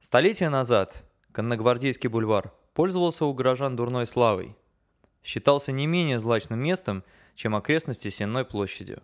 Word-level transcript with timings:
Столетия 0.00 0.48
назад 0.48 1.04
Конногвардейский 1.32 2.08
бульвар 2.08 2.52
пользовался 2.72 3.24
у 3.24 3.34
горожан 3.34 3.74
дурной 3.74 4.06
славой. 4.06 4.56
Считался 5.24 5.72
не 5.72 5.88
менее 5.88 6.20
злачным 6.20 6.60
местом, 6.60 7.02
чем 7.34 7.56
окрестности 7.56 8.08
Сенной 8.08 8.44
площади. 8.44 8.98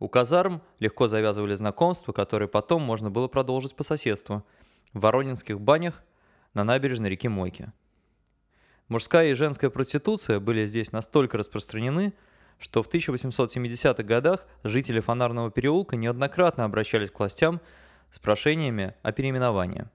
У 0.00 0.08
казарм 0.08 0.60
легко 0.80 1.06
завязывали 1.06 1.54
знакомства, 1.54 2.12
которые 2.12 2.48
потом 2.48 2.82
можно 2.82 3.12
было 3.12 3.28
продолжить 3.28 3.76
по 3.76 3.84
соседству, 3.84 4.44
в 4.92 4.98
воронинских 4.98 5.60
банях 5.60 6.02
на 6.52 6.64
набережной 6.64 7.10
реки 7.10 7.28
Мойки. 7.28 7.72
Мужская 8.88 9.28
и 9.28 9.34
женская 9.34 9.70
проституция 9.70 10.40
были 10.40 10.66
здесь 10.66 10.90
настолько 10.90 11.38
распространены, 11.38 12.12
что 12.58 12.82
в 12.82 12.88
1870-х 12.88 14.02
годах 14.02 14.46
жители 14.64 14.98
Фонарного 14.98 15.52
переулка 15.52 15.94
неоднократно 15.94 16.64
обращались 16.64 17.12
к 17.12 17.18
властям 17.20 17.60
с 18.12 18.18
прошениями 18.18 18.94
о 19.02 19.10
переименовании. 19.10 19.86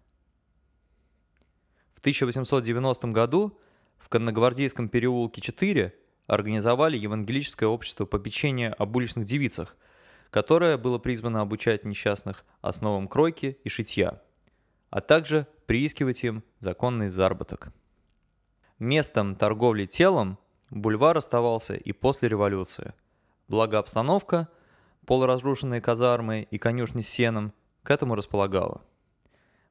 В 1.94 2.00
1890 2.00 3.08
году 3.10 3.58
в 3.98 4.10
Конногвардейском 4.10 4.90
переулке 4.90 5.40
4 5.40 5.94
организовали 6.26 6.98
Евангелическое 6.98 7.70
общество 7.70 8.06
попечения 8.06 8.74
об 8.74 8.96
уличных 8.96 9.26
девицах, 9.26 9.78
которое 10.32 10.78
было 10.78 10.98
призвано 10.98 11.42
обучать 11.42 11.86
несчастных 11.86 12.44
основам 12.62 13.08
кройки 13.08 13.60
и 13.64 13.70
шитья, 13.70 14.22
а 14.90 15.00
также 15.00 15.48
приискивать 15.68 16.24
им 16.24 16.44
законный 16.60 17.10
заработок. 17.10 17.72
Местом 18.80 19.36
торговли 19.36 19.86
телом 19.86 20.40
бульвар 20.70 21.18
оставался 21.18 21.76
и 21.76 21.92
после 21.92 22.30
революции. 22.30 22.94
Благо 23.48 23.78
обстановка, 23.78 24.50
полуразрушенные 25.06 25.82
казармы 25.82 26.48
и 26.50 26.58
конюшни 26.58 27.02
с 27.02 27.10
сеном 27.10 27.54
к 27.88 27.90
этому 27.90 28.16
располагала. 28.16 28.82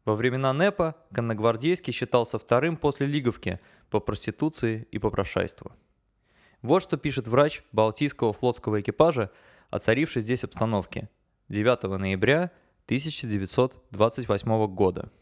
Во 0.06 0.14
времена 0.14 0.54
НЭПа 0.54 0.96
Конногвардейский 1.12 1.92
считался 1.92 2.38
вторым 2.38 2.78
после 2.78 3.06
Лиговки 3.06 3.60
по 3.90 4.00
проституции 4.00 4.88
и 4.90 4.98
попрошайству. 4.98 5.72
Вот 6.62 6.82
что 6.82 6.96
пишет 6.96 7.28
врач 7.28 7.62
Балтийского 7.72 8.32
флотского 8.32 8.80
экипажа 8.80 9.30
о 9.68 9.80
царившей 9.80 10.22
здесь 10.22 10.44
обстановке 10.44 11.10
9 11.50 11.82
ноября 11.82 12.52
1928 12.86 14.66
года. 14.68 15.12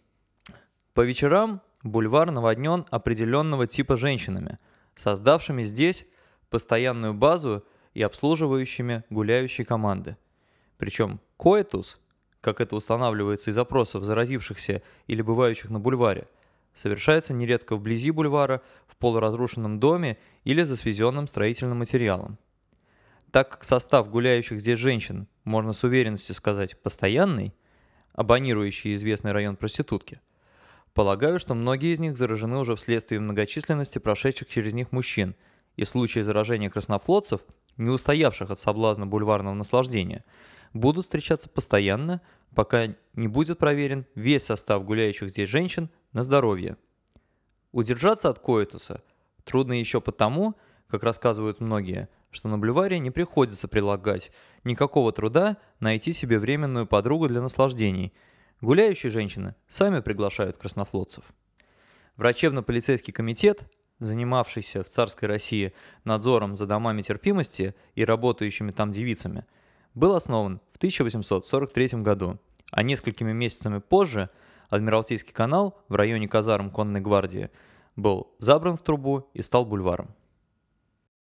По 0.93 1.01
вечерам 1.01 1.63
бульвар 1.83 2.31
наводнен 2.31 2.87
определенного 2.93 3.67
типа 3.67 3.97
женщинами, 3.97 4.61
создавшими 4.95 5.65
здесь 5.65 6.07
постоянную 6.49 7.13
базу 7.13 7.67
и 7.93 8.03
обслуживающими 8.03 9.03
гуляющие 9.11 9.65
команды. 9.65 10.17
Причем 10.79 11.19
коэтус, 11.37 11.99
как 12.45 12.61
это 12.61 12.77
устанавливается 12.77 13.51
из 13.51 13.55
запросов 13.55 14.05
заразившихся 14.05 14.83
или 15.07 15.23
бывающих 15.23 15.71
на 15.71 15.81
бульваре, 15.81 16.29
совершается 16.75 17.35
нередко 17.35 17.75
вблизи 17.75 18.11
бульвара, 18.11 18.63
в 18.87 18.97
полуразрушенном 18.97 19.81
доме 19.81 20.19
или 20.45 20.63
за 20.63 20.77
свезенным 20.77 21.27
строительным 21.27 21.79
материалом. 21.79 22.39
Так 23.33 23.49
как 23.49 23.65
состав 23.65 24.09
гуляющих 24.09 24.61
здесь 24.61 24.79
женщин, 24.79 25.27
можно 25.43 25.73
с 25.73 25.83
уверенностью 25.83 26.35
сказать, 26.35 26.81
постоянный, 26.81 27.55
абонирующий 28.13 28.95
известный 28.95 29.33
район 29.33 29.57
проститутки– 29.57 30.21
Полагаю, 30.95 31.41
что 31.41 31.55
многие 31.55 31.93
из 31.93 31.99
них 31.99 32.17
заражены 32.17 32.57
уже 32.59 32.77
вследствие 32.77 33.21
многочисленности 33.21 33.99
прошедших 33.99 34.49
через 34.49 34.75
них 34.75 34.93
мужчин, 34.93 35.35
и 35.75 35.85
случаи 35.85 36.21
заражения 36.21 36.71
краснофлотцев, 36.71 37.41
не 37.77 37.91
устоявших 37.91 38.49
от 38.53 38.61
соблазна 38.61 39.05
бульварного 39.05 39.55
наслаждения, 39.55 40.25
будут 40.75 41.07
встречаться 41.07 41.49
постоянно, 41.49 42.21
пока 42.55 42.95
не 43.15 43.29
будет 43.29 43.59
проверен 43.59 44.05
весь 44.15 44.45
состав 44.45 44.85
гуляющих 44.85 45.31
здесь 45.31 45.49
женщин 45.49 45.89
на 46.13 46.23
здоровье. 46.23 46.77
Удержаться 47.73 48.29
от 48.29 48.39
коитуса 48.39 49.03
трудно 49.45 49.73
еще 49.73 50.03
потому, 50.03 50.55
как 50.89 51.03
рассказывают 51.03 51.61
многие, 51.61 52.11
что 52.31 52.49
на 52.49 52.59
бульваре 52.59 52.99
не 52.99 53.11
приходится 53.11 53.69
прилагать 53.69 54.31
никакого 54.63 55.11
труда 55.13 55.57
найти 55.81 56.13
себе 56.13 56.39
временную 56.39 56.87
подругу 56.87 57.29
для 57.29 57.41
наслаждений– 57.41 58.13
Гуляющие 58.65 59.13
женщины 59.13 59.55
сами 59.69 60.01
приглашают 60.01 60.57
краснофлотцев. 60.57 61.23
Врачебно-полицейский 62.17 63.13
комитет, 63.13 63.63
занимавшийся 63.99 64.83
в 64.83 64.89
царской 64.89 65.29
России 65.29 65.75
надзором 66.05 66.57
за 66.57 66.67
домами 66.67 67.03
терпимости 67.03 67.75
и 67.95 68.07
работающими 68.07 68.71
там 68.71 68.91
девицами, 68.91 69.45
был 69.93 70.15
основан 70.15 70.63
в 70.75 70.77
1843 70.77 72.03
году, 72.03 72.39
а 72.73 72.83
несколькими 72.83 73.33
месяцами 73.33 73.79
позже 73.79 74.29
Адмиралтейский 74.69 75.33
канал 75.33 75.79
в 75.89 75.95
районе 75.95 76.27
казарм 76.27 76.71
конной 76.71 77.01
гвардии 77.01 77.51
был 77.95 78.35
забран 78.41 78.77
в 78.77 78.83
трубу 78.83 79.31
и 79.33 79.41
стал 79.41 79.65
бульваром. 79.65 80.15